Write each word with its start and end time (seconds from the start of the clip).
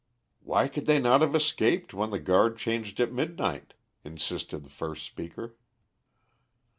"Why 0.39 0.67
could 0.67 0.87
they 0.87 0.97
not 0.97 1.21
have 1.21 1.35
escaped 1.35 1.93
when 1.93 2.09
the 2.09 2.17
guard 2.17 2.57
changed 2.57 2.99
at 2.99 3.13
midnight?" 3.13 3.75
insisted 4.03 4.63
the 4.63 4.69
first 4.71 5.05
speaker. 5.05 5.55